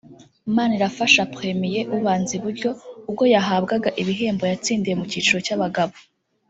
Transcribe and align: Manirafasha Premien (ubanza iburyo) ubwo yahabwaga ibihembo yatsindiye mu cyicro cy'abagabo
Manirafasha 0.55 1.23
Premien 1.33 1.87
(ubanza 1.97 2.31
iburyo) 2.37 2.69
ubwo 3.09 3.23
yahabwaga 3.35 3.89
ibihembo 4.01 4.43
yatsindiye 4.51 4.95
mu 4.99 5.05
cyicro 5.11 5.37
cy'abagabo 5.47 5.93